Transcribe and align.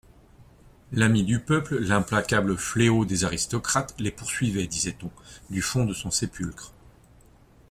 L'Ami 0.93 1.21
du 1.23 1.39
peuple, 1.39 1.77
l'implacable 1.77 2.57
fléau 2.57 3.05
des 3.05 3.23
aristocrates, 3.23 3.93
les 3.99 4.09
poursuivait, 4.09 4.65
disait-on, 4.65 5.11
du 5.51 5.61
fond 5.61 5.85
de 5.85 5.93
son 5.93 6.09
sépulcre. 6.09 6.73